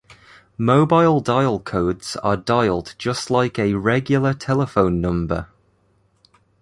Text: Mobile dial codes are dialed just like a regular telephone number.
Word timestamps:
Mobile 0.57 1.19
dial 1.19 1.59
codes 1.59 2.15
are 2.23 2.35
dialed 2.35 2.95
just 2.97 3.29
like 3.29 3.59
a 3.59 3.75
regular 3.75 4.33
telephone 4.33 4.99
number. 4.99 5.47